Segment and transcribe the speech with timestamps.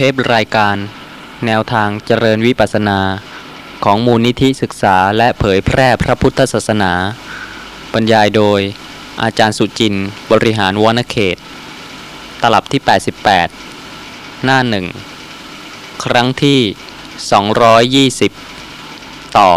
[0.00, 0.76] เทปรายการ
[1.46, 3.00] แนวทางเจริญวิปัสนา
[3.84, 6.92] ของมูลนิธิศึกษาและเผยแพร่พระพุทธศาสนา
[7.92, 8.60] บรรยายโดย
[9.22, 11.36] อาจารย์สุจินต์บริหารวณเขต
[12.42, 12.80] ตลับที่
[13.64, 14.86] 88 หน้าหนึ่ง
[16.04, 16.60] ครั้งที่
[18.38, 19.50] 220 ต่อ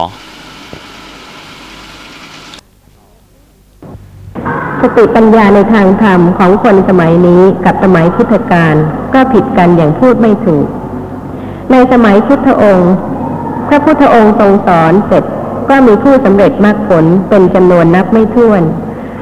[4.82, 8.75] สติปัญญาในทางธรรมของคนสมัยนี้กับสมัยพุทธกาล
[9.14, 10.68] ก็ผิดกันอย่างพูดไม่ถูก
[11.71, 12.93] ในสมัยพุทธองค์
[13.68, 15.23] พระพุทธองค์ทรงสอนเสร็จ
[15.70, 18.61] ก็มีผู้สำเร็จมรรคผลเป็นจำนวนนับไม่ถ้วน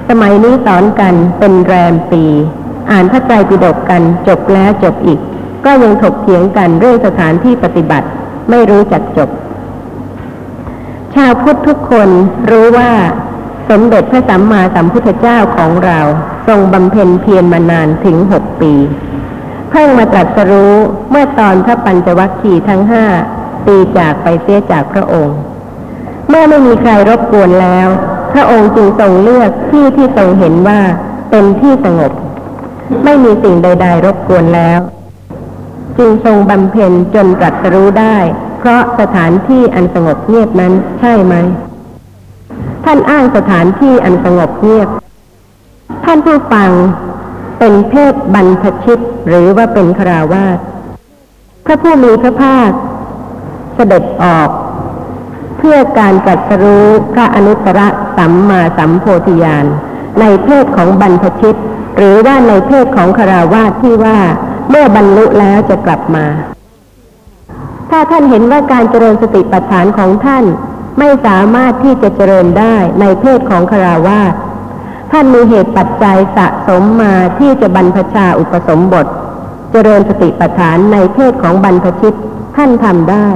[0.09, 2.23] สมัยนี้สอนกันเป็นแรมปี
[2.91, 5.20] อ่านพระไตรปิฎกกันจบแล้วจบอีก
[5.65, 8.07] ก็ยังถกเถียงกันเรื่องสถานที่ปฏิบัติ
[8.49, 9.29] ไม่รู้จักจบ
[11.15, 12.09] ชาวพุทธทุกคน
[12.51, 12.91] รู้ว่า
[13.69, 15.99] สมเด็จพระสัมมาสัมพุทธเจ้าของเรา
[16.47, 18.73] ทรงบำเพ็ญเพียรมานานถึงหกปี
[19.70, 20.76] เพิ่งมาตรัสรู้
[21.09, 23.05] เมื่อตอนพระปัญจวัคคีย์ทั้งห้า
[23.67, 25.37] ตีจากไปเสียจากพระองค์
[26.29, 27.87] เมื่อไม่มีใครรบกวนแล้ว
[28.34, 30.81] พระองค์จึงทรงเลือกที่ที่ทรงเห็นว่า
[31.29, 32.11] เป็นที่สงบ
[33.04, 34.79] ไม่มีสิ่งใด ๆ รบกวนแล้ว
[35.98, 38.17] จึงทรงบำเพ็ญจนตรัสรู้ได้
[38.59, 41.35] เพราะสถานที่อันสงบเงียบนั้นใช่ไหม
[42.91, 44.90] ท่านอ้างสถานที่อันสงบเงียบ
[46.05, 46.71] ท่านผู้ฟัง
[47.59, 50.57] เป็นเพศบรรพชิตหรือว่าเป็นคราวาส
[51.65, 52.70] พระผู้มีพระภาค
[53.76, 54.49] เสด็จออก
[55.57, 57.79] เพื่อการจัดสรู้พระอนุตตร
[58.17, 59.65] สัมมาสัมโพธิญาณ
[60.20, 61.60] ในเพศของบรรพชิต
[61.98, 64.19] หรือว่าในเพศของคราวาสที่ว่า
[64.69, 66.25] เมื่อบรรลุแล้วจะกลับมา
[67.90, 70.45] ถ้าท่านเห็นว่าการเจริญสติปัฏฐานของท่าน
[71.00, 74.33] ไม่สามารถที่จะเจริญได้ในเพศของคราวาส
[75.11, 79.05] ท่านมีเหตุปัจจัยสะสมมาที่จะบรรพชาอุปสมบท
[79.72, 82.17] เจริญสติปัฏฐานในเพศของบรรพชิต
[82.55, 83.27] ท่านทำได้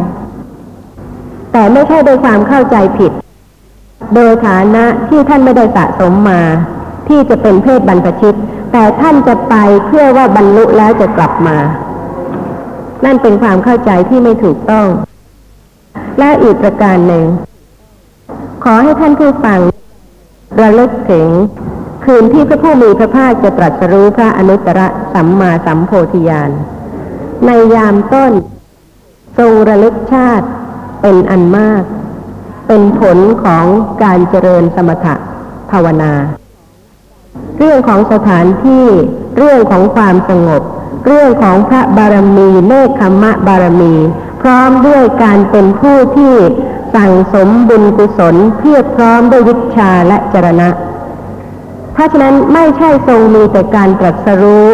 [1.51, 3.11] แต่ไม่ใช่โดยความเข้าใจผิด
[4.15, 6.41] โดยฐานะที่ท่านไม่ได้สะสมมา
[7.07, 8.37] ที่จะเป็นเพศบรรพชิต
[8.71, 9.55] แต่ท่านจะไป
[9.87, 11.57] เพื่อว่าบรรลุแล้วจะกลับมา
[13.05, 14.87] นั่นเป็นความเข้าใจที่ไม่ถูกต้อง
[16.19, 17.25] และอีกประการหนึ่ง
[18.63, 19.59] ขอให้ท่านผู้ฟัง
[20.61, 21.27] ระลึกถึง
[22.05, 24.81] คืนที่พระผู้มีพระภาคจะตรัสรู้พระอนุตตร
[25.13, 26.51] สัมมาสัมโพธิญาณ
[27.45, 28.33] ในยามต้น
[29.37, 30.47] ทรงระลึกชาติ
[31.01, 31.83] เป็นอันมาก
[32.67, 33.65] เป็นผลของ
[34.03, 35.15] การเจริญสมถะ
[35.71, 36.13] ภาวนา
[37.57, 38.85] เรื่องของสถานที่
[39.37, 40.61] เรื่องของความสงบ
[41.05, 43.93] เรื่องของพระบารมีเนคขมะบารมี
[44.41, 46.35] พร้อมด้วยการเป็นผู้ที่
[46.95, 50.69] สั่งสมบุญกุศลเพียบพร้อมด้วยวิชาและจรณะ
[51.93, 54.67] เพราะฉะนั้นไม่ใช่ทรงมีแต่การตรัสรู้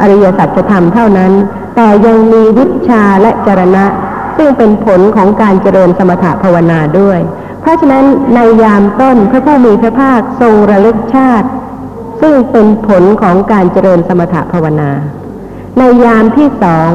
[0.00, 1.32] อริยสัจธรรมเท่านั้น
[1.76, 3.84] แต่ยังมีวิชาและจรณะ
[4.36, 7.18] ซึ่งเป็นผลของการเจริญสมถะภาวนาด้วย
[7.60, 8.04] เพราะฉะนั้น
[8.34, 11.48] ในยามต้นพระผู้มีพระภาคทรงระลึกชาติ
[12.20, 14.90] ซึ่งเป็นผลของการเจริญสมถะภาวนา
[15.78, 16.88] ในยามที่สอง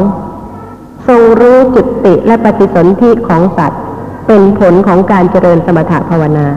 [1.08, 3.82] ทรงรู้จุติและปฏิสนธิของสัตว์
[4.28, 6.48] เป็นผลของการเจริญสมถะภาวนา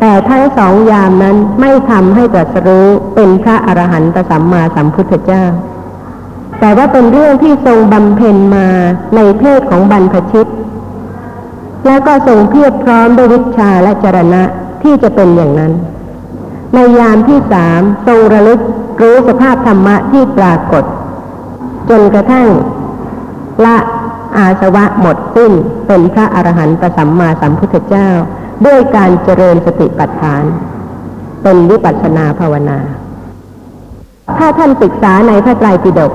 [0.00, 5.44] แต่ทั้งสองยามนั้นไม่ทำให้ตรัสรู้เป็นพระอรหันตสัมมาสัมพุทธเจ้า
[6.60, 8.66] แต่ว่าเป็นเรื่องที่ทรงบำเพ็ญมา
[9.14, 10.46] ในเพศของบรรพชิต
[11.86, 14.42] แล้วก็ทรงเพียบพร้อมด้วยวิชาและจรณะ
[14.82, 15.72] ที่จะเป็นอย่างนั้น
[16.74, 18.60] ในยามที่สามทรงระลึก
[19.02, 20.84] รู้สภาพธรรมะที่ปรากฏ
[21.90, 22.48] จนกระทั่ง
[23.64, 23.76] ละ
[24.36, 25.52] อาสวะหมดสิ้น
[25.86, 28.08] เป็นพระอรหันตสัมมาสัมพุทธเจ้า
[28.66, 30.42] ด้วยการเจริญสติปัฏฐาน
[31.42, 32.78] เป็นวิปัสสนาภาวนา
[34.38, 36.12] ถ้าท่านศึกษาในพระไตรปิฎก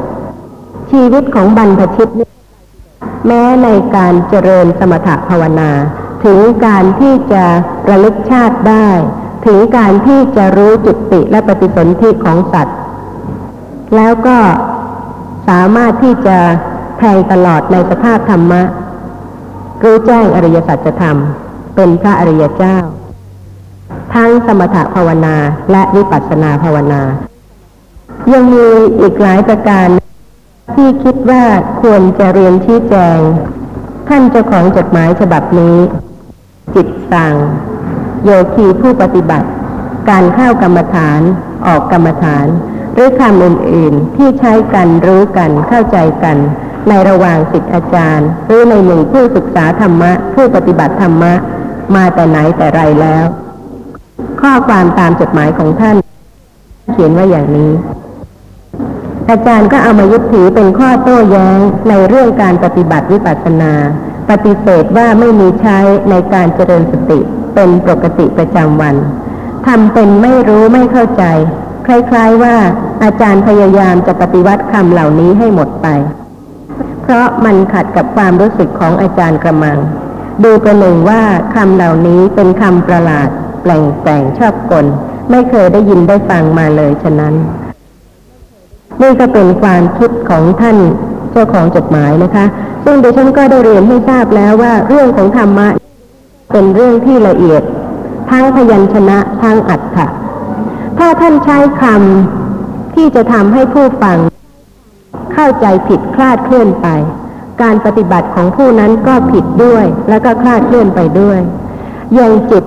[0.91, 2.29] ชีวิตของบรรพชิตนี่
[3.27, 5.71] แม้ในการเจริญสมถภาวนา
[6.25, 7.43] ถึงการที่จะ
[7.89, 8.87] ระลึกชาติได้
[9.45, 12.77] ถึงการที่จะรู้จุติและปฏิสนธิของสัตว์
[13.95, 14.37] แล้วก็
[15.49, 16.37] สามารถที่จะ
[16.97, 18.61] แทงตลอดในสภาพธรรมะ
[19.83, 21.17] รู้แจ้งอริยสัจธรรม
[21.75, 22.77] เป็นพระอริยเจ้า
[24.13, 25.35] ทั้งสมถภาวนา
[25.71, 27.01] และวิปัสสนาภาวนา
[28.33, 28.67] ยังมี
[28.99, 29.87] อีกหลายประการ
[30.75, 31.43] ที่คิดว่า
[31.81, 33.19] ควรจะเรียนชี้แจง
[34.07, 35.77] ท่านเจ้าของจดหมายฉบับนี้
[36.75, 37.33] จิตสั่ง
[38.23, 39.47] โยคีผู้ปฏิบัติ
[40.09, 41.21] การเข้ากรรมฐาน
[41.67, 42.47] ออกกรรมฐาน
[42.95, 46.37] หรือคำอื่นๆที่ใช้กันรู้กันเข้าใจกัน
[46.89, 51.33] ในระหว่างศิษย์อาจารย์ หรือในหนึ่งผู้ศึกษาธรรมะ ผู้ปฏิบัติธรรมะ
[51.95, 53.25] มาแต่ไหนแต่ไรแล้ว
[54.41, 55.97] ข้อความตามจดหมายของท่าน
[56.93, 57.71] เขียนว่าอย่างนี้
[59.29, 61.59] อาจารย์ก็เอามายึดถือเป็นข้อโต้แย้ง
[61.89, 63.73] ในเรื่องการปฏิบัติวิปัสสนา
[64.29, 65.77] ปฏิเสธว่าไม่มีใช้
[66.09, 67.19] ในการเจริญสติ
[67.55, 68.95] เป็นปกติประจำวัน
[69.67, 71.23] ทำเป็นไม่รู้ไม่เข้าใจ
[71.87, 72.55] คล้ายๆว่า
[73.03, 75.87] อาจารย์พยายามจะปฏิวัติคำเหล่านี้ให้หมดไป
[77.03, 79.77] เพราะมันขัดกับความรู้สึกของอาจารย์กระมัง
[80.43, 81.21] ดูประหนึ่งว่า
[81.55, 83.29] คำเหล่านี้เป็นคำประหลาด
[83.61, 84.85] แปลงแปลงชอบกล
[85.31, 87.33] ไม่เคยได้ยินได้ฟังมาเลยฉะนั้น
[89.01, 90.77] นี่ก็เป็นความคิดของท่าน
[91.31, 92.45] เจ้าของจดหมายนะคะ
[92.83, 95.67] ซึ่งดิฉันก็ได้เรียนให้ทราบแล้วว่าเรื่องของธรรมะ
[96.51, 97.61] เป็นเรื่องที่ละเอียด
[98.29, 100.07] ทั้งพยัญชนะทั้งอัตถะ
[100.97, 104.17] ถ้าท่านใช้คำที่จะทำให้ผู้ฟัง
[105.33, 106.87] เข้าใจผิดคลาดเคลื่อนไป
[107.61, 111.39] การปฏิบัติของผู้นั้นก็ผิดด้วยแล้วก็คลาดเคลื่อนไปด้วย
[112.19, 112.63] ยังจิต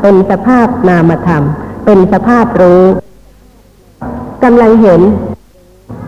[0.00, 1.42] เป็นสภาพนามธรรม
[1.84, 2.82] เป็นสภาพรู้
[4.44, 5.00] กำลังเห็น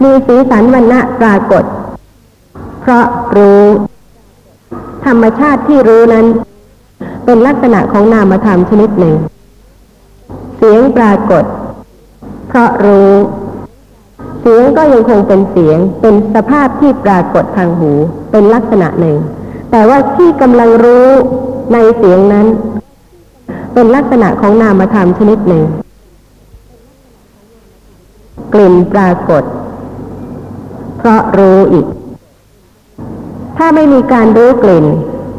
[0.03, 1.65] มีสีสันวันณะปรากฏ
[2.81, 3.05] เพราะ
[3.37, 3.63] รู้
[5.07, 6.27] ธรรมชาติที่รู้นั้น
[7.25, 9.15] เป็นลักษณะของนามธรรมชนิดหนึ่ง
[10.65, 11.45] เสียงปรากฏ
[12.49, 13.13] เพราะรู้
[14.41, 17.93] เสียงก็ยังคงเป็นเสียง เป็นสภาพที่ปรากฏทางหู
[18.31, 19.17] เป็นลักษณะหนึ่ง
[19.71, 21.09] แต่ว่าที่กำลังรู้
[21.73, 22.47] ในเสียงนั้น
[23.75, 25.63] เป็นลักษณะของนามธรรมชนิดหนึ่ง
[28.55, 29.43] กลิ่นปรากฏ
[30.99, 31.87] เพราะรู้อีก
[33.57, 34.87] ถ้าไม่มีการรู้กลิ่น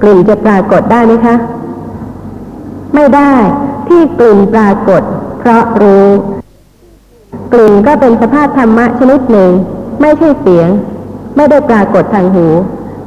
[0.02, 1.36] กลิ่นจะปรากฏได้ไหมคะ
[2.96, 3.34] ไม่ได้
[3.88, 5.04] ที่กลิ่นปรากฏ
[5.46, 6.08] เพราะรู้
[7.54, 9.52] กลิ่นก็เป็นสภาพธรรมะชนิดหนึ่ง
[10.02, 10.70] ไม่ใช่เสียง
[11.36, 12.48] ไม่ได้ปรากฏทางหู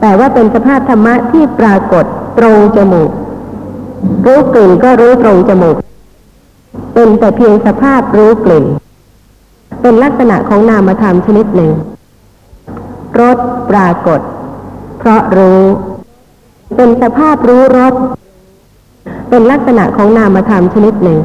[0.01, 2.05] แต่ว่าเป็นสภาพธรรมะที่ปรากฏ
[2.39, 3.11] ตรงจมูก
[4.27, 5.77] รู้กลิ่นก็รู้ตรงจมูก
[6.95, 8.65] เป็นแต่เพียงสภาพรู้กลิ่น
[9.83, 11.73] เป็นลักษณะของนามธรรมชนิดหนึ่ง
[13.21, 13.39] รส
[13.71, 14.21] ปรากฏ
[14.99, 15.61] เพราะรู้
[16.77, 17.95] เป็นสภาพรู้รส
[19.29, 21.21] เป็นลักษณะของนามธรรมชนิดหนึ่ง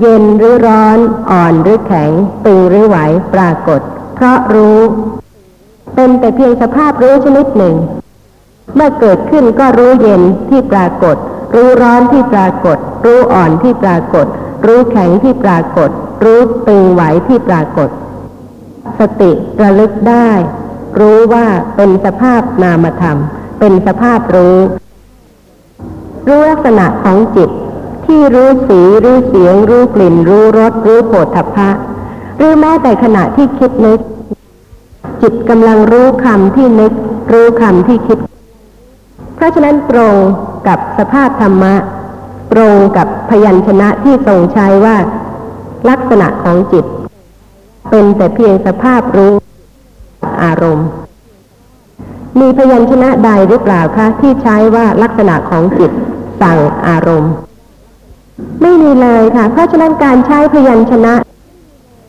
[0.00, 0.98] เย็นหรือร้อน
[1.30, 2.10] อ่อนหรือแข็ง
[2.44, 2.96] ตึงหรือไหว
[3.34, 3.80] ปรากฏ
[4.14, 4.80] เพราะรู้
[5.94, 7.74] เป็นแต่เพียงสภาพรู้ชนิดหนึ่ง
[8.74, 11.16] เมื่อเกิดขึ้นก็รู้เย็นที่ปรากฏ
[11.54, 14.26] รู้ร้อนที่ปรากฏ รู้อ่อนที่ปรากฏ
[14.66, 15.90] รู้แข็งที่ปรากฏ
[16.24, 17.88] รู้ตึงไหวที่ปรากฏ
[18.98, 19.30] สติ
[19.62, 20.30] ระลึกได้
[21.00, 21.46] รู้ว่า
[21.76, 23.18] เป็นสภาพนามธรรม
[23.58, 24.58] เป็นสภาพรู้
[26.28, 27.50] รู้ลักษณะของจิต
[28.06, 31.70] ที่รู้สีรู้เสียง รู้กลิ่น รู้รสรู้โผฏฐัพพะ
[32.36, 34.00] หรือแม้แต่ขณะที่คิดนึก
[35.22, 36.92] จิตกำลังรู้คำที่นึก
[37.32, 38.18] รู้คำที่คิด
[39.34, 40.14] เพราะฉะนั้นตรง
[40.68, 41.74] กับสภาพธรรมะ
[42.52, 44.96] ตรงกับพยัญชนะที่ทรงใช้ว่า
[45.88, 46.84] ลักษณะของจิต
[47.90, 49.32] เป็นแต่เพียงสภาพรู้
[50.42, 50.88] อารมณ์
[52.40, 55.90] มีพยัญชนะใดหรือเปล่าคะที่ใช้ว่าลักษณะของจิต
[56.40, 57.32] สั่งอารมณ์
[58.62, 61.14] ไม่มีเลยค่ะ เพราะฉะนั้นการใช้พยัญชนะ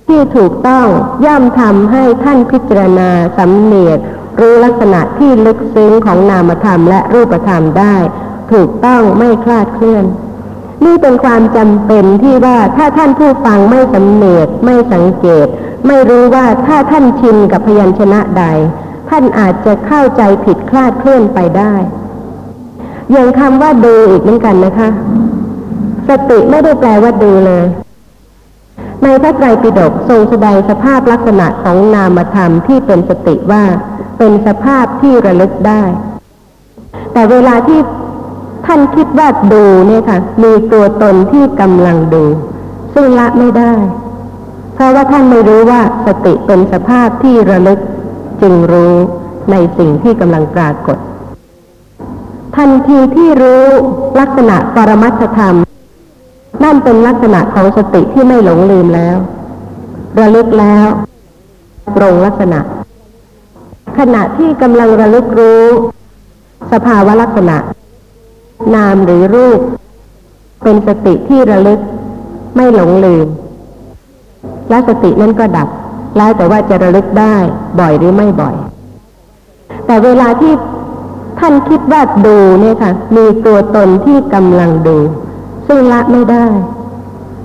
[0.07, 0.88] ที่ถูกต้อง
[1.25, 4.00] ย่อมทำให้ท่านพิจารณาสำเนียก
[4.39, 7.95] รู้ลักษณะที่ลึกซึ้งของนามธรรมและรูปธรรมได้
[8.51, 10.06] ถูกต้องไม่คลาดเคลื่อน
[10.86, 15.48] นี่เป็นความจำเป็นที่ว่าถ้าท่านผู้ฟังไม่สำเนียกไม่สังเกต
[15.88, 18.44] ไม่รู้ว่าถ้าท่านชินกับพยัญชนะใด
[19.10, 21.74] ท่านอาจจะเข้าใจผิดคลาดเคลื่อนไปได้
[23.12, 24.89] อย่างคำว่าดูอีกเหมือนกันนะคะ
[26.09, 27.65] สติไม่ได้แปลว่าดูเลย
[29.03, 33.63] ในพระไตรปิฎกทรงแสดงสภาพลักษณะของนามธรรมที่เป็นสติว่า
[34.17, 35.83] เป็นสภาพที่ระลึกได้
[37.13, 37.79] แต่เวลาที่
[38.65, 42.24] ท่านคิดว่าดูเนี่ยค่ะ มีตัวตนที่กำลังดู
[42.93, 43.74] ซึ่งละไม่ได้
[44.74, 47.79] เพราะว่าท่านไม่รู้ว่าสติเป็นสภาพที่ระลึก
[48.41, 48.93] จึงรู้
[49.51, 50.97] ในสิ่งที่กำลังปรากฏ
[52.55, 53.65] ทันทีที่รู้
[54.19, 55.55] ลักษณะปรมัตธรรม
[56.65, 59.17] นั่นเป็นลักษณะของสติที่ไม่หลงลืมแล้ว
[60.19, 60.88] ระลึกแล้ว
[61.98, 62.60] ตรงลักษณะ
[63.98, 65.65] ขณะที่กำลังระลึกรู้
[66.72, 67.57] สภาวะลักษณะ
[68.75, 69.60] นามหรือรูป
[70.63, 71.79] เป็นสติที่ระลึก
[72.55, 73.27] ไม่หลงลืม
[74.69, 75.67] และสตินั้นก็ดับ
[76.17, 77.36] แล้วแต่ว่าจะระลึกได้
[77.79, 78.55] บ่อยหรือไม่บ่อย
[79.86, 80.53] แต่เวลาที่
[81.39, 84.98] ท่านคิดว่าดูเนี่ยค่ะ มีตัวตนที่กำลังดู
[85.67, 86.45] ซึ่งละไม่ได้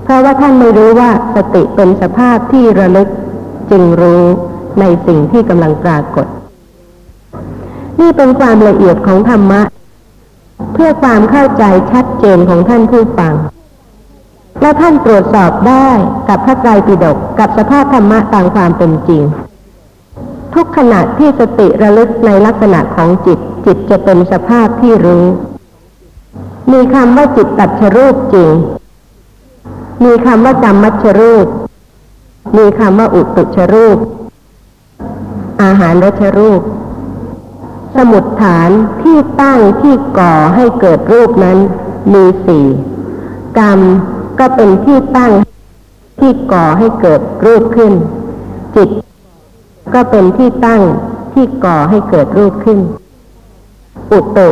[0.03, 3.09] เพราะว่าท่านไม่รู้ว่าสติเป็นสภาพที่ระลึก
[3.71, 4.23] จึงรู้
[4.79, 6.27] ในสิ่งที่กำลังปรากฏ
[7.99, 9.61] นี่เป็นความละเอียดของธรรมะ
[10.73, 13.33] เพื่อความเข้าใจชัดเจนของท่านผู้ฟัง
[14.61, 15.87] และท่านตรวจสอบได้
[16.29, 19.23] กับพระไตรปิฎกกับสภาพธรรมะตามความเป็นจริง
[20.55, 25.25] ทุกขณะที่สติระลึกในลักษณะของจิต จิตจะเป็นสภาพที่รู้
[26.71, 28.53] มีคำว่าจิตตัดชรูปจริง
[30.03, 31.47] มีคำว่ากรรมมัชรูป
[32.57, 33.97] มีคำว่าอุตุชรูป
[35.63, 36.61] อาหารรชรูป
[37.95, 38.69] สมุดฐาน
[39.01, 41.57] ที่ตั้งที่ก่อให้เกิดรูปนั้น
[42.13, 42.65] มีสี่
[43.59, 43.79] กรรม
[44.39, 45.31] ก็เป็นที่ตั้ง
[46.19, 47.93] ที่ก่อให้เกิดรูปขึ้น
[48.75, 48.89] จิต
[49.93, 50.81] ก็เป็นที่ตั้ง
[51.33, 52.79] ที่ก่อให้เกิดรูปขึ้น
[54.11, 54.49] อุตุ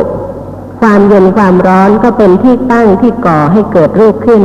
[0.80, 4.42] ความเย็นความร้อนก็เป็นที่ตั้งที่ก่อให้เกิดรูปขึ้น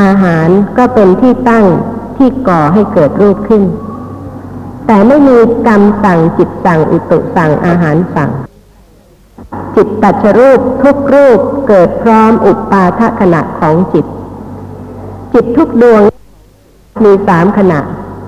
[0.00, 1.66] อาหารก็เป็นที่ตั้ง
[2.16, 3.62] ที่ก่อให้เกิดรูปขึ้น
[4.86, 8.30] แต่ไม่มีกรรมสั่งจิตสั่งอุตุสั่งอาหารสั่ง
[9.76, 14.06] จิตตัชรูปทุกรูปเกิดพร้อมอุปาทขณะของจิต
[15.34, 16.02] จิตทุกดวง
[17.04, 17.80] มีสามขณะ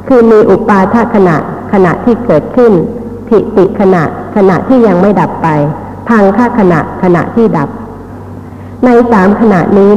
[0.09, 1.37] คือมีอุปาทขณะ
[1.73, 2.73] ขณะที่เกิดขึ้น
[3.29, 4.03] ทิติขณะ
[4.37, 5.49] ขณะที่ยังไม่ดับไป
[6.09, 7.69] พังค่าขณะขณะที่ดับ
[8.85, 9.93] ในสามขณะนี้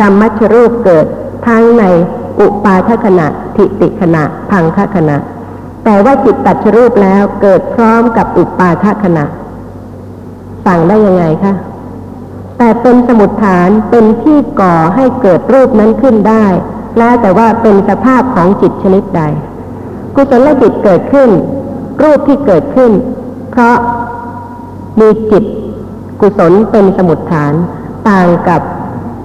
[0.00, 1.06] กรรมมัชรูปเกิด
[1.46, 1.84] ทั้งใน
[2.40, 5.16] อุปาทขณะทิติขณะ พังคขณะ
[5.84, 9.24] แต่ว่าจิตตัดชรูปแล้วเกิดพร้อมกับอุปาทขณะ
[10.66, 11.54] สั่งได้ยังไงคะ
[12.58, 16.46] แต่เป็นสมุดฐานเป็นที่ก่อให้เกิดรูปนั้นขึ้นได้
[16.98, 19.22] แล้วแต่ว่าเป็นสภาพของจิตชนิดใด
[20.14, 21.30] กุศลจิตเกิดขึ้น
[22.02, 22.92] รูปที่เกิดขึ้น
[23.52, 23.76] เพราะ
[25.00, 25.44] มีจิต
[26.20, 27.52] กุศลเป็นสมุดฐาน
[28.08, 28.60] ต่างกับ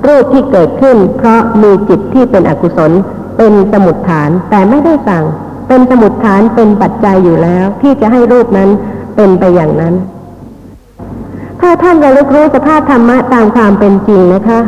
[0.08, 2.92] รูปที่เกิดขึ้น เพราะมีจิตที่เป็นอกุศล
[3.38, 5.24] เป็นสมุดฐาน แต่ไม่ได้สั่ง
[5.68, 8.70] เป็นสมุดฐานเป็นปัจจัยอยู่แล้ว ที่จะให้รูปนั้น
[9.16, 9.94] เป็นไปอย่างนั้น
[11.62, 14.60] ถ้าท่านระลึกรู้สภาพธรรมะตามความเป็นจริงนะคะ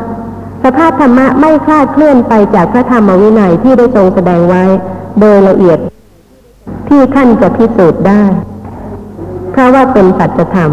[0.64, 4.64] สภาพธรรมะไม่คลาดเคลื่อนไปจากพระธรรมวินัยที่ได้ทรงแสดงไว้
[5.20, 5.80] โดยละเอียด
[6.88, 8.24] ที่ท่านจะพิสูจน์ได้
[9.52, 10.72] เพราะว่าเป็นสัจธรรม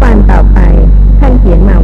[0.00, 0.58] ความต่อไป
[1.20, 1.76] ท่านเขียนมา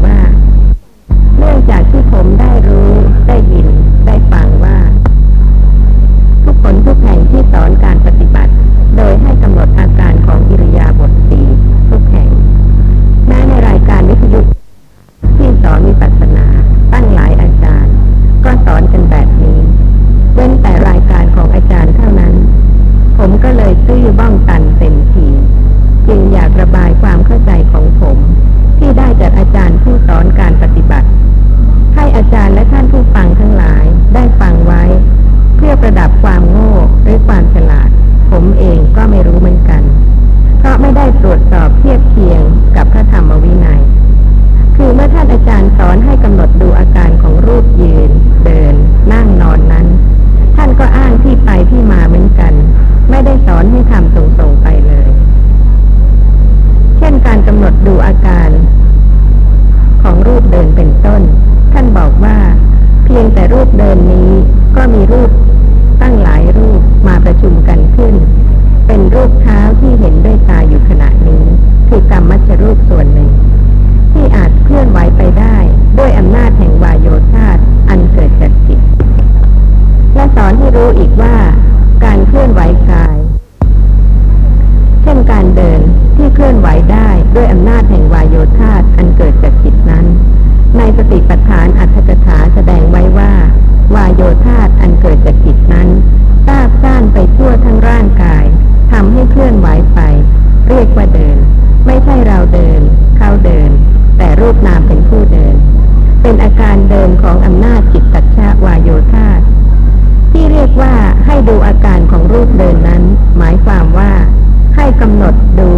[115.04, 115.70] กำหนดดู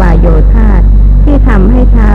[0.00, 0.70] วายโยธา
[1.24, 2.08] ที่ทำให้เท้า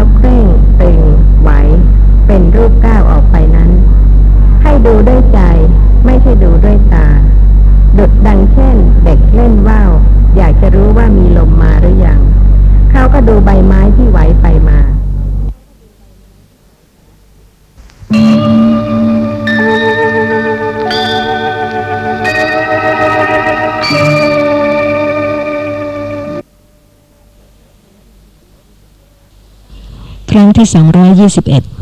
[30.58, 31.77] ที่ 221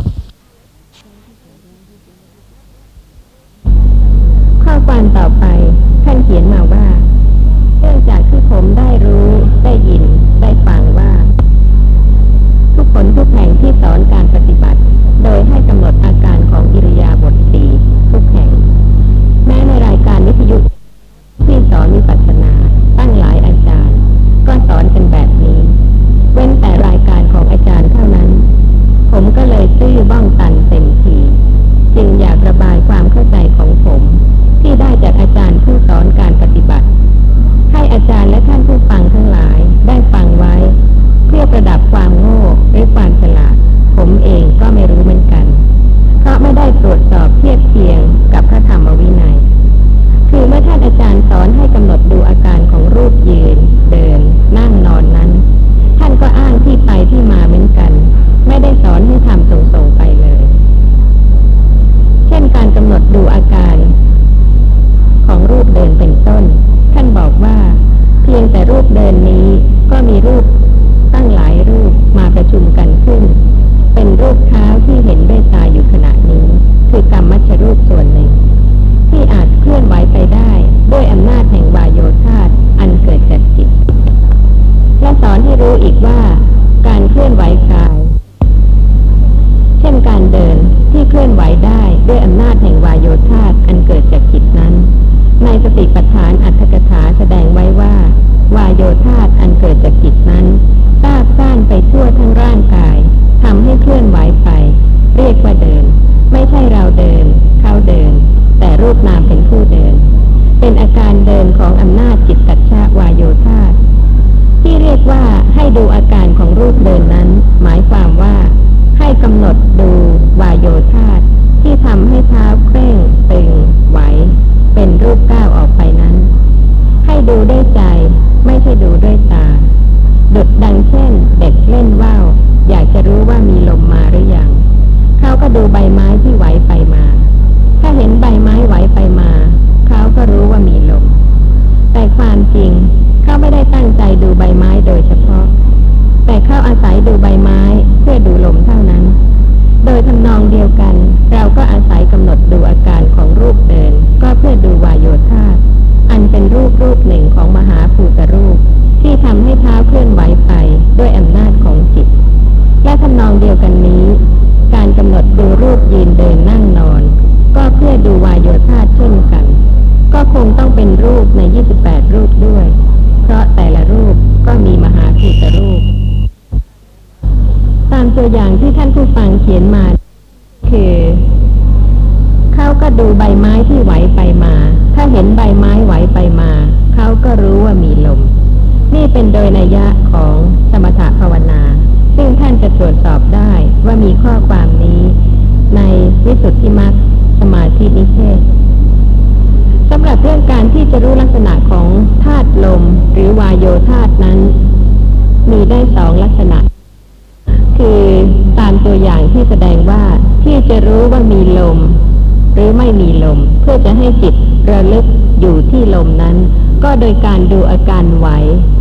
[212.85, 214.33] ไม่มีลม เพื่อจะให้จิต
[214.71, 215.05] ระลึก
[215.39, 216.35] อยู่ที่ลมนั้น
[216.83, 218.27] ก็โดยการดูอาการไหว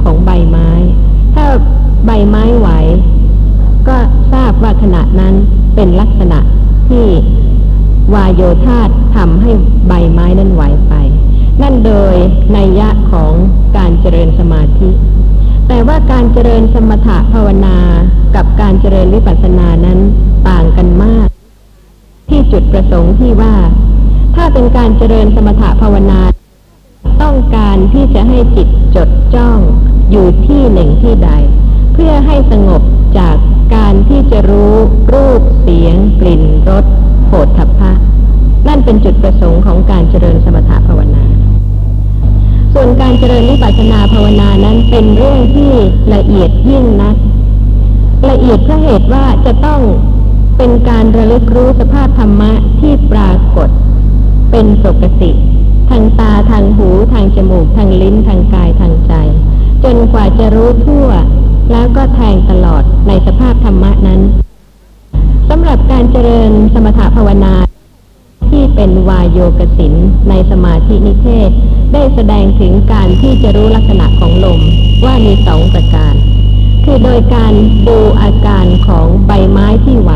[0.03, 0.69] ของใบไม้
[1.35, 1.45] ถ้า
[2.07, 2.69] ใบไม้ไหว
[3.89, 3.97] ก็
[4.33, 5.35] ทราบว่าขณะนั้น
[5.75, 6.39] เป็นลักษณะ
[6.89, 7.07] ที่
[8.15, 8.81] วายโยธา
[9.17, 9.51] ทำให้
[9.89, 10.95] ใบไม้นั้นไหวไป
[11.63, 12.15] นั่นโดย
[12.57, 13.33] นัยยะของ
[13.77, 14.91] การเจริญสมาธิ
[15.69, 17.77] แต่ว่าการเจริญสมถะภาวนา
[18.37, 19.99] กับการเจริญวิปัสสนานั้น
[20.49, 21.29] ต่างกันมาก
[22.29, 23.55] ที่จุดประสงค์ที่ว่า
[24.35, 26.21] ถ้าเป็นการเจริญสมถะภาวนา
[27.23, 29.59] ต้องการที่จะให้จิตจดจ้อง
[30.11, 31.31] อยู่ที่หนึ่งที่ใด
[31.95, 32.83] เพื่อให้สงบ
[33.19, 33.37] จาก
[33.75, 34.75] การที่จะรู้
[35.13, 36.85] รูปเสียง กลิ่นรส
[37.27, 37.93] โผฏฐัพพะ
[38.69, 41.25] นั่นเป็นจุดประสงค์ของการเจริญสมถะภาวนา
[42.75, 45.73] ส่วนการเจริญวิปัสสนาภาวนานั้นเป็นเรื่องที่
[46.15, 47.17] ละเอียดยิ่งนัก
[48.31, 49.81] ละเอียดเพราะเหตุว่าจะต้อง
[50.59, 53.69] เป็นการระลึกรู้สภาพธรรมะที่ปรากฏ
[54.57, 55.31] เป็นปกติ
[55.91, 59.13] ทางตาทางหูทางจมูก ทางลิ้นทางกายทางใจ
[59.85, 61.09] จนกว่าจะรู้ทั่ว
[61.73, 64.21] แล้วก็แทงตลอดในสภาพธรรมะนั้น
[65.49, 67.55] สำหรับการเจริญสมถภาวนา
[68.51, 69.95] ที่เป็นวายโยกสิน
[70.29, 71.51] ในสมาธินิเทศ
[71.93, 74.61] ได้แสดงถึงการที่จะรู้ลักษณะของลม
[75.05, 76.15] ว่ามีสองประการ
[76.85, 77.53] คือโดยการ
[77.89, 80.13] ดูอาการของใบไม้ที่ไหว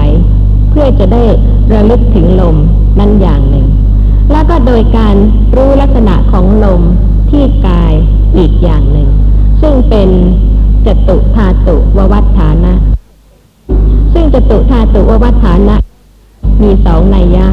[0.71, 1.25] เพื่อจะได้
[1.73, 2.57] ระลึกถึงลม
[2.99, 3.68] นั่นอย่างหนึ่ง
[4.33, 5.15] แล้วก็โดยการ
[5.57, 6.83] รู้ลักษณะของลม
[7.31, 7.93] ที่กาย
[8.37, 9.09] อีกอย่างหนึ่ง
[9.61, 10.09] ซึ่งเป็น
[10.87, 12.75] จตุธาตุววัฏฐานะ
[14.13, 15.77] ซึ่งจตุธาตุววัฏฐานะ
[16.63, 17.47] มีสองนัยยะ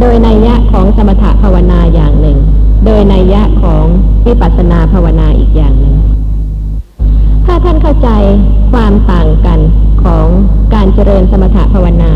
[0.00, 2.38] โดยนัยยะของสมถภาวนาอย่างหนึ่ง
[2.86, 3.84] โดยนัยยะของ
[4.26, 5.96] วิปัสสนาภาวนาอีกอย่างหนึ่ง
[7.44, 8.08] ถ้าท่านเข้าใจ
[8.72, 9.60] ความต่างกัน
[10.04, 10.26] ของ
[10.74, 12.12] การเจริญสมถภาวนา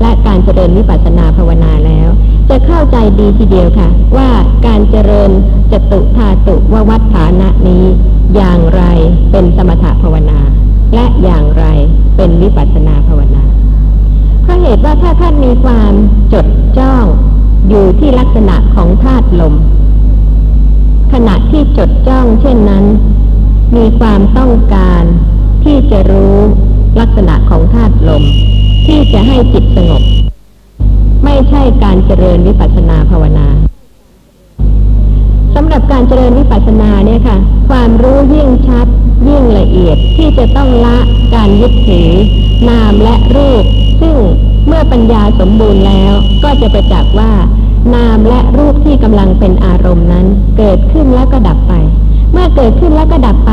[0.00, 2.08] และการเจริญวิปัสสนาภาวนาแล้ว
[2.48, 4.30] จะเข้าใจดีทีเดียวค่ะ ว่า
[4.66, 5.30] การเจริญ
[5.72, 7.84] จตุธาตุววัฏฐานะนี้
[8.34, 8.82] อย่างไร
[9.30, 10.40] เป็นสมถภาวนา
[10.94, 11.64] และอย่างไร
[12.16, 13.44] เป็นวิปัสสนาภาวนา
[14.42, 15.92] เพราะเหตุว่าถ้าท่านมีความ
[16.32, 16.46] จด
[16.78, 17.04] จ้อง
[17.68, 19.54] อยู่ที่ลักษณะของธาตุลม
[21.12, 22.84] ขณะที่จดจ้องเช่นนั้น
[23.76, 25.02] มีความต้องการ
[25.64, 26.36] ที่จะรู้
[27.00, 28.22] ลักษณะของธาตุลม
[28.86, 30.02] ที่จะให้จิตสงบ
[31.82, 33.46] การเจริญวิปัสสนาภาวนา
[35.54, 37.36] สำหรับการเจริญวิปัสสนาเนี่ยค่ะ
[37.70, 38.86] ความรู้ยิ่งชัด
[39.28, 40.98] ยิ่งละเอียดที่จะต้องละ
[41.34, 42.10] การยึดถือ
[42.68, 43.64] นามและรูป
[44.00, 44.16] ซึ่ง
[44.66, 46.12] เมื่อปัญญาสมบูรณ์แล้ว
[46.44, 47.32] ก็จะประจักษ์ว่า
[47.94, 50.26] นามและรูปที่กำลังเป็นอารมณ์นั้น
[50.58, 51.74] เกิดขึ้นแล้วก็ดับไป
[52.32, 53.52] เมื่อเกิดขึ้นแล้วก็ดับไป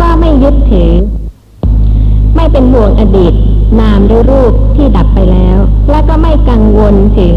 [0.00, 0.92] ก็ไม่ยึดถือ
[2.34, 3.34] ไม่เป็นห่วงอดีต
[3.80, 5.58] นามหรือรูปที่ดับไปแล้ว
[5.90, 7.36] และก็ไม่กังวลถึง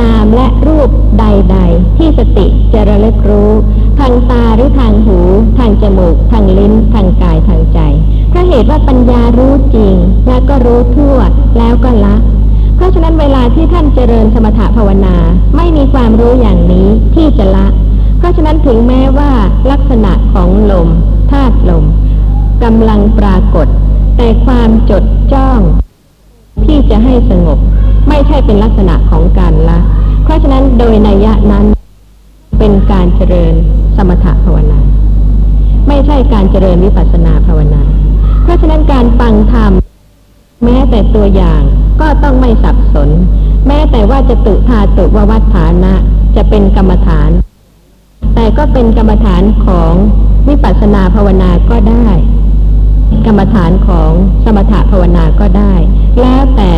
[0.00, 3.50] นามและรูปใด ๆ ที่สติจะระลึกรู้
[3.98, 5.18] ทางตาหรือทางหู
[5.58, 7.78] ทางจมูก ทางลิ้น ทางกายทางใจ
[8.30, 9.94] เพราะเหตุว่าปัญญารู้จริง
[10.28, 11.16] และก็รู้ทั่ว
[11.58, 12.16] แล้วก็ละ
[12.76, 15.16] เพราะฉะนั้นเวลาที่ท่านเจริญสมถภาวนา
[15.56, 17.66] ไม่มีความรู้อย่างนี้ที่จะละ
[18.18, 19.30] เพราะฉะนั้นถึงแม้ว่า
[19.70, 20.88] ลักษณะของลม
[21.30, 21.84] ธาตุลม
[22.64, 23.68] กำลังปรากฏ
[24.18, 25.60] แต่ความจดจ้อง
[26.64, 27.58] ที่จะให้สงบ
[28.08, 29.78] ไม่ใช่เป็นลักษณะของการละ
[30.24, 31.66] เพราะฉะนั้นโดยนัยยะนั้น
[32.58, 33.54] เป็นการเจริญ
[33.96, 34.80] สมถะภาวนา
[35.88, 37.82] ไม่ใช่การเจริญวิปัสสนาภาวนา
[38.42, 39.72] เพราะฉะนั้นการฟังธรรม
[40.64, 41.60] แม้แต่ตัวอย่าง
[42.00, 43.08] ก็ต้องไม่สับสน
[43.66, 45.94] แม้แต่ว่าจะตุธาตุววัฏฐานะ
[46.36, 47.30] จะเป็นกรรมฐาน
[48.34, 49.92] แต่ก็เป็นกรรมฐานของ
[50.48, 52.08] วิปัสสนาภาวนาก็ได้
[53.26, 54.10] กรรมฐานของ
[54.44, 55.74] สมถะภาวนาก็ได้
[56.20, 56.72] แล้วแต่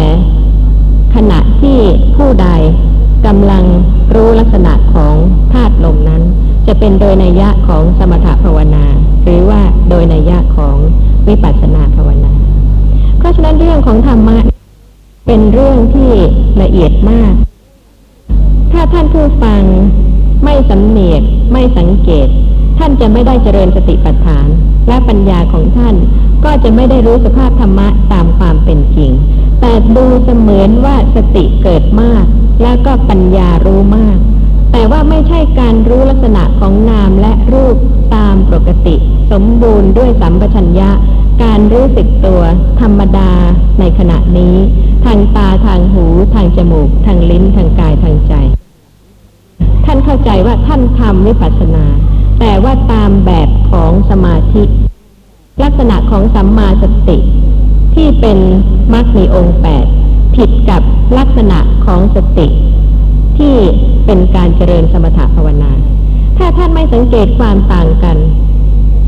[1.14, 1.79] ขณะที่
[2.16, 2.49] ผู้ใด
[3.27, 3.64] กำลัง
[4.14, 5.14] รู้ลักษณะของ
[5.53, 6.23] ธาตุลมนั้น
[6.66, 8.85] จะเป็นโดยนัยยะของสมถะภาวนา
[9.25, 10.77] หรือว่าโดยนัยยะของ
[11.29, 12.33] วิปัสสนาภาวนา
[13.19, 14.38] เพราะฉะนั้นเรื่องของธรรมะ
[15.27, 16.12] เป็นเรื่องที่
[16.62, 17.33] ละเอียดมาก
[18.73, 19.62] ถ้าท่านผู้ฟัง
[20.45, 22.29] ไม่สำเนียกไม่สังเกต
[22.79, 24.47] ท่านจะไม่ได้เจริญสติปัฏฐาน
[24.88, 25.95] และปัญญาของท่าน
[26.45, 29.11] ก็จะไม่ได้รู้สภาพธรรมะตามความเป็นจริง
[29.61, 32.25] แต่ดูเสมือนว่าสติเกิดมาก
[32.62, 34.19] แล้วก็ปัญญารู้มาก
[34.73, 37.77] แต่ว่าไม่ใช่การรู้ลักษณะของนามและรูป
[38.14, 38.97] ตามปกติ
[39.33, 40.90] สมบูรณ์ด้วยสัมปชัญญะ
[41.43, 42.40] การรู้สึกตัว
[42.81, 43.31] ธรรมดา
[43.81, 44.57] ในขณะนี้
[45.05, 48.35] ทางตาทางหู ทางจมูก ทางลิ้นทางกายทางใจ
[49.85, 51.85] ท่านเข้าใจว่าท่านทำวิปัสสนา
[52.40, 54.62] แต่ว่าตามแบบของสมาธิ
[55.62, 57.18] ลักษณะของสัมมาสติ
[57.94, 58.38] ที่เป็น
[58.92, 59.87] มรรคมีองค์แปด
[60.37, 60.83] ผิดกับ
[61.18, 62.46] ลักษณะของสติ
[63.38, 63.55] ที่
[64.07, 65.72] เป็นการเจริญสมถภาวนา
[66.38, 68.16] ถ้าท่านไม่สังเกตความต่างกัน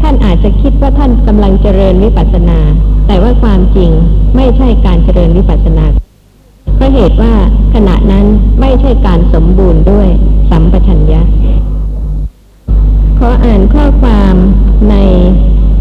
[0.02, 2.58] ท่านอาจจะคิดว่าท่านกำลังเจริญวิปัสสนา
[3.06, 3.90] แต่ว่าความจริง
[4.36, 5.84] ไม่ใช่การเจริญวิปัสสนา
[6.76, 7.32] เพราะเหตุว่า
[7.74, 8.26] ขณะนั้น
[8.60, 10.08] ไม่ใช่การสมบูรณ์ด้วย
[10.50, 11.22] สัมปชัญญะ
[13.28, 14.34] ออ่านข้อความ
[14.90, 14.96] ใน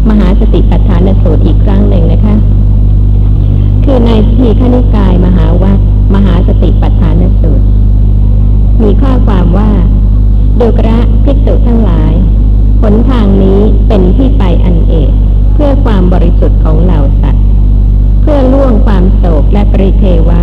[0.08, 2.34] มหาสติปัฏฐานสูตรอีกครั้งหนึ่งนะคะ
[3.84, 5.78] คือในทีฆนิกายมหาวัค
[6.14, 7.66] มหาสติปัฏฐานสูตร
[8.82, 9.70] มีข้อความว่า
[10.60, 12.12] ดูกระภิกษุทั้งหลาย
[12.82, 15.12] หนทางนี้เป็นที่ไปอันเอก
[15.54, 17.44] เพื่อความบริสุทธิ์ของเหล่าสัตว์
[18.20, 20.40] เพื่อล่วงความโศกและปริเทวะ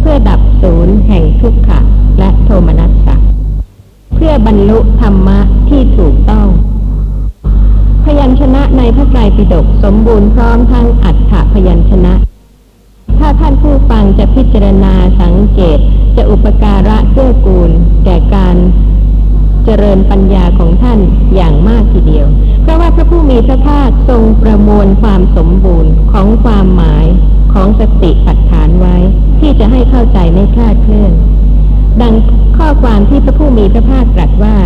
[0.00, 1.80] เพื่อดับศูนย์แห่งทุกขะ
[2.18, 6.46] และโทมนัสสะเพื่อบรรลุธรรมะที่ถูกต้อง
[8.04, 12.14] พยัญชนะในพระไตรปิฎกสมบูรณ์พร้อมทั้งอัฏฐพยัญชนะ
[13.18, 15.78] ถ้าท่านผู้ฟังจะพิจารณาสังเกต
[16.16, 17.70] จะอุปการะเกื้อกูล
[18.04, 18.56] แก่การ
[19.64, 20.98] เจริญปัญญาของท่าน
[21.34, 22.26] อย่างมากทีเดียว
[22.62, 27.06] เพราะว่าพระผู้มีพระภาคทรงประมวลความสมบูรณ์ของความหมาย
[27.54, 28.96] ของสติปัฏฐานไว้
[29.40, 31.14] ที่จะให้เข้าใจไม่คลาดเคลื่อน
[33.10, 34.56] ที่พระผู้มีพระภาคตรัสว่า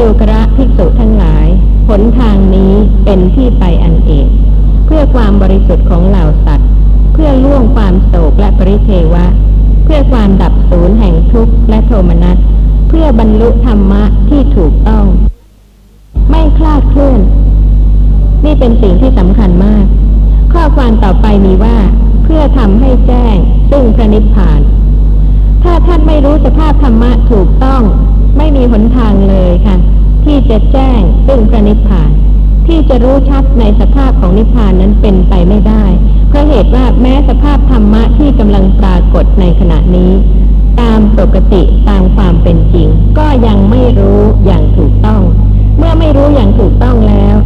[0.00, 1.46] ดูกระภิกษุทั้งหลาย
[1.88, 2.72] หนทางนี้
[3.04, 4.28] เป็นที่ไปอันเอก
[4.86, 6.68] เพื่อความบริสุทธิ์ของเหล่าสัตว์
[7.12, 9.26] เพื่อล่วงความโศกและปริเทวะ
[9.84, 12.36] เพื่อความดับศูนย์แห่งทุกข์และโทมนัส
[12.88, 15.04] เพื่อบรรลุธรรมะที่ถูกต้อง
[16.30, 17.20] ไม่คลาดเคลื่อน
[18.44, 19.84] นี่เป็นสิ่งที่สำคัญมาก
[20.52, 21.76] ข้อความต่อไปมีว่า
[22.24, 23.36] เพื่อทำให้แจ้ง
[23.70, 24.60] ซึ่งพระนิพพาน
[25.62, 27.82] ถ้าท่านไม่รู้สภาพธรรมะถูกต้อง
[28.36, 29.76] ไม่มีหนทางเลยค่ะ
[30.24, 32.10] ที่จะแจ้งซึ่งพระนิพพาน
[32.66, 35.84] ที่จะรู้ชัดในสภาพของนิพพานนั้นเป็นไปไม่ได้
[36.28, 40.12] เพราะเหตุว่าแม้สภาพธรรมะที่กำลังปรากฏในขณะนี้
[40.80, 45.20] ตามปกติตามความเป็นจริง ก็ยังไม่รู้อย่างถูกต้อง
[45.78, 47.36] เมื่อไม่รู้อย่างถูกต้องแล้ว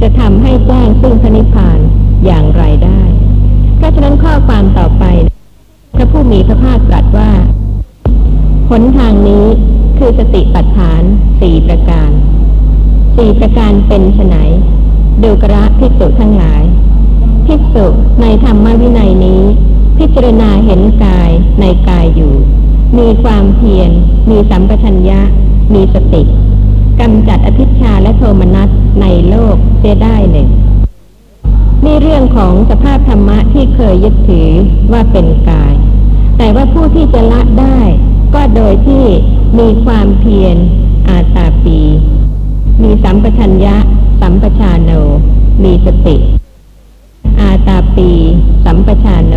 [0.00, 1.78] จะทำให้แจ้งซึ่งพระนิพพาน
[2.26, 3.00] อย่างไรได้
[3.76, 4.83] เพราะฉะนั้นข้อความต่อ
[8.80, 9.44] นทางนี้
[9.98, 11.02] คือสติปัฏฐาน
[11.40, 12.10] สี่ประการ
[13.16, 14.36] สี่ประการเป็นไฉน
[15.22, 16.62] ดูกระภิกษุทั้งหลาย
[17.46, 17.86] ภิกษุ
[18.20, 19.42] ในธรรมวินัยนี้
[19.98, 22.34] พิจารณาเห็นกายในกายอยู่
[22.98, 23.90] มีความเพียร
[24.30, 25.20] มีสัมปชัญญะ
[25.74, 26.22] มีสติ
[27.00, 28.68] กำจัดอภิชาและโทมนัส
[29.00, 30.48] ในโลกเสียได้หนึ่ง
[31.84, 34.50] นี่เรื่องของสภาพธรรมะที่เคยยึดถือ
[34.92, 35.74] ว่าเป็นกาย
[36.38, 37.80] แต่ว่าผู้ที่จะละได้
[38.34, 39.04] ก็โดยที่
[39.58, 40.56] มีความเพียร
[41.08, 41.78] อาตาปี
[42.82, 43.76] มีสัมปชัญญะ
[44.20, 44.90] สัมปชานโน
[45.62, 46.16] มีสติ
[47.40, 48.10] อาตาปี
[48.64, 49.34] สัมปชานโน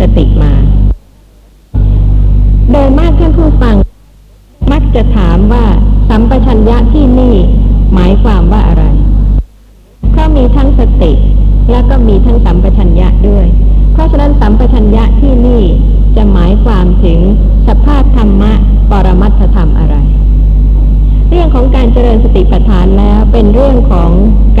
[0.00, 0.52] สติมา
[2.70, 3.76] โดยมากท่านผู้ฟัง
[4.72, 5.64] มักจะถามว่า
[6.08, 7.36] สัมปชัญญะที่นี่
[7.94, 8.84] หมายความว่าอะไร
[10.10, 11.12] เพราะมีทั้งสติ
[11.70, 12.87] แล้วก็มีทั้งสัมปชัญ
[17.68, 18.52] สภาพธรรมะ
[18.90, 19.96] ปรมัตถธรรมอะไร
[21.30, 24.10] เรื่องของการเจริญสติปัฏฐานแล้วเป็นเรื่องของ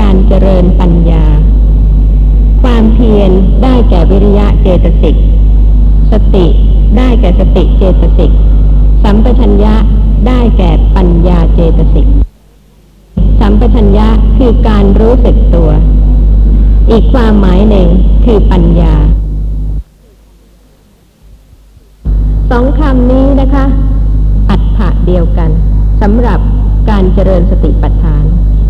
[0.00, 1.24] การเจริญปัญญา
[2.62, 3.30] ความเพียร
[3.62, 5.16] ได้แก่วิริยะเจตสิก
[6.12, 6.46] สติ
[6.96, 8.30] ได้แก่สติเจตสิก
[9.02, 9.74] สัมปชัญญะ
[10.26, 12.06] ได้แก่ปัญญาเจตสิก
[13.40, 15.70] สัมปชัญญะคือการรู้สึกตัว
[16.90, 17.88] อีกความหมายหนึ่ง
[18.24, 18.94] คือปัญญา
[22.50, 23.64] สองคำนี้นะคะ
[24.50, 25.50] อัฏฐะเดียวกัน
[26.02, 26.40] สำหรับ
[26.90, 28.24] การเจริญสติปัฏฐาน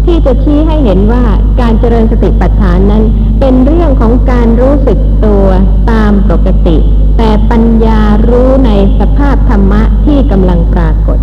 [0.06, 1.24] ที่จะชี้ให้เห็นว่า
[1.60, 3.02] การเจริญสติปัฏฐานนั้น
[3.40, 5.46] เป็นเรื่องของการรู้สึกตัว
[5.90, 6.76] ตามปกติ
[7.18, 11.18] แต่ปัญญารู้ในสภาพธรรมะที่กำลังปรากฏ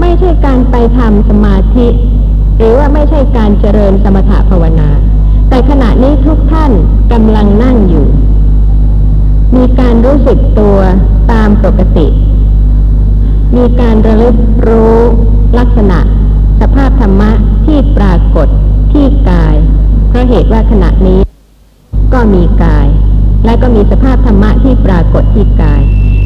[0.00, 1.86] ไม่ใช่การไปทำสมาธิ
[2.56, 4.90] หรือว่าไม่ใช่การเจริญสมถภาวนา
[5.48, 6.72] แต่ขณะนี้ทุกท่าน
[7.12, 8.06] กำลังนั่งอยู่
[9.56, 10.78] มีการรู้สึกตัว
[11.32, 12.06] ตามปกติ
[13.56, 14.36] มีการระลึก
[14.68, 14.96] รู้
[15.58, 15.98] ลักษณะ
[16.60, 17.30] สภาพธรรมะ
[17.66, 18.48] ที่ปรากฏ
[18.92, 19.54] ที่กาย
[20.08, 21.20] เพราะเหตุว่าขณะนี้
[22.14, 22.86] ก็มีกาย
[23.44, 25.82] และก็มีสภาพธรรมะที่ปรากฏที่กาย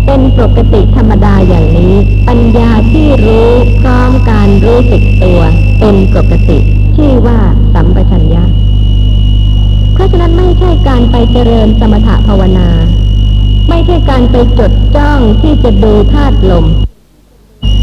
[0.06, 1.94] เป็นปกติธรรมดาอย่างนี้
[2.28, 3.48] ปัญญาที่รู้
[3.80, 5.40] พร้อมการรู้สึกตัว
[5.80, 6.58] เป็นปกติ
[6.96, 7.38] ชื่อว่า
[7.74, 8.44] สัมปชัญญะ
[9.94, 12.68] เพราะฉะนั้นไม่ใช่การไปเจริญสมถภาวนา
[13.74, 16.66] ไม่ใช่การไปจดจ้องที่จะดูธาตุลม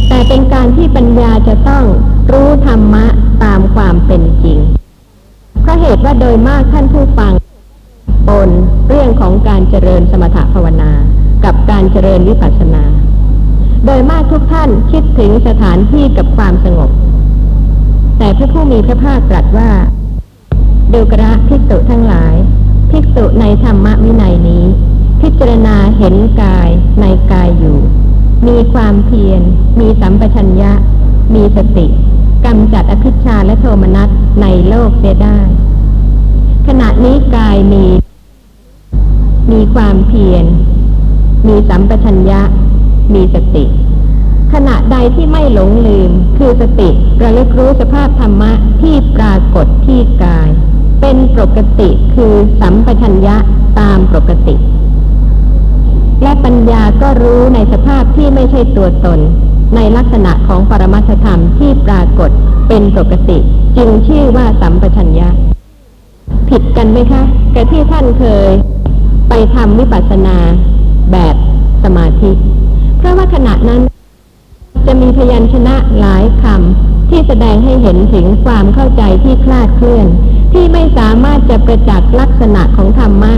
[0.08, 1.84] แต่เป็นการที่ปัญญาจะต้อง
[2.32, 3.06] รู้ธรรมะ
[3.44, 4.60] ตามความเป็นจริง
[5.62, 7.34] เพราะเหตุว่าโดยมากท่านผู้ฟัง
[8.28, 8.50] ปน
[8.88, 10.92] เรื่องของการเจริญสมถภาวนา
[11.46, 12.84] กับการเจริญวิปัสสนา
[13.86, 16.90] โดยมากทุกท่านคิดถึงสถานที่กับความสงบ
[18.18, 19.70] แต่พระผู้มีพระภาคตรัสว่า
[20.94, 22.36] ดูกระภิกษุทั้งหลาย
[22.92, 24.66] ภิกษุในธรรมวินัยนี้
[25.22, 26.70] พิจารณาเห็นกาย
[27.02, 27.78] ในกายอยู่
[28.48, 29.42] มีความเพียร
[29.80, 30.72] มีสัมปชัญญะ
[31.36, 31.88] มีสติ
[32.46, 34.10] กำจัดอภิชาและโทมนัส
[34.42, 35.40] ในโลกเสียได้
[36.68, 37.86] ขณะนี้กายมี
[39.52, 40.46] มีความเพียร
[41.48, 42.42] มีสัมปชัญญะ
[43.14, 43.66] มีสติ
[44.54, 46.90] ขณะใดที่ไม่หลงลืม คือสติ
[47.22, 48.52] ระลึกรู้สภาพธรรมะ
[48.82, 50.50] ที่ปรากฏที่กาย
[51.02, 53.36] เป็นปกติคือสัมปชัญญะ
[53.80, 54.56] ตามปกติ
[56.24, 59.20] และปัญญาก็รู้ในสภาพที่ไม่ใช่ตัวตน
[59.76, 62.30] ในลักษณะของปรมัตธรรมที่ปรากฏ
[62.68, 63.38] เป็นปกติ
[63.78, 65.30] จึงชื่อว่าสัมปชัญญะ
[66.50, 67.22] ผิดกันไหมคะ
[67.56, 68.50] กับที่ท่านเคย
[69.30, 70.38] ไปทำวิปัสสนา
[71.12, 71.36] แบบ
[71.84, 72.32] สมาธิ
[72.98, 73.82] เพราะว่าขณะนั้น
[74.86, 80.08] จะมีพยัญชนะหลายคำที่แสดงให้เห็นถึงความเข้าใจที่คลาดเคลื่อน
[80.54, 83.34] ที่ไม่สามารถจะประจักษ์ลักษณะของธรรมะ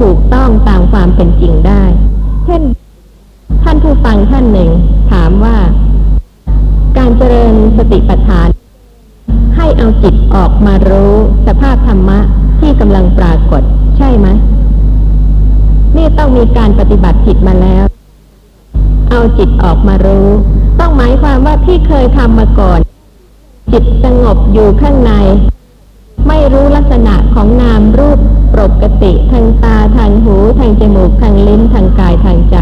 [0.00, 1.82] ถูกต้องตามความเป็นจริงได้
[2.46, 2.62] เช่น
[3.62, 4.70] ท่านผู้ฟังท่านหนึ่ง
[5.12, 5.56] ถามว่า
[6.98, 8.48] การเจริญสติปัฏฐาน
[9.56, 11.12] ให้เอาจิตออกมารู้
[11.46, 12.18] สภาพธรรมะ
[12.60, 13.62] ที่กำลังปรากฏ
[13.96, 14.26] ใช่ไหม
[15.96, 17.84] นี่ต้องมีการปฏิบัติผิดมาแล้ว
[19.10, 20.28] เอาจิตออกมารู้
[20.80, 22.80] ต้องหมายความว่าที่เคยทำมาก่อน
[23.72, 25.12] จิตสงบอยู่ข้างใน
[26.28, 28.18] ไม่รู้ลักษณะของนามรูป
[28.56, 32.56] ปกติทางตาทางหูทางจมูกทางลิ้นทางกายทางใจ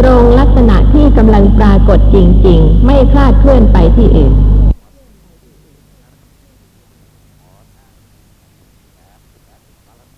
[0.00, 2.16] ตรงลักษณะที่กำลังปรากฏจ
[2.46, 4.32] ริง ๆ ไม่คลาดเคลื่อนไปที่อื่น